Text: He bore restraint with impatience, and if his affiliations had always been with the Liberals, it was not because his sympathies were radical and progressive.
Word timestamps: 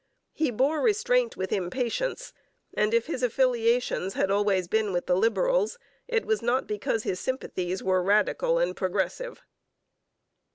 He 0.33 0.49
bore 0.49 0.81
restraint 0.81 1.37
with 1.37 1.53
impatience, 1.53 2.33
and 2.73 2.91
if 2.91 3.05
his 3.05 3.21
affiliations 3.21 4.15
had 4.15 4.31
always 4.31 4.67
been 4.67 4.93
with 4.93 5.05
the 5.05 5.13
Liberals, 5.15 5.77
it 6.07 6.25
was 6.25 6.41
not 6.41 6.65
because 6.65 7.03
his 7.03 7.19
sympathies 7.19 7.83
were 7.83 8.01
radical 8.01 8.57
and 8.57 8.75
progressive. 8.75 9.43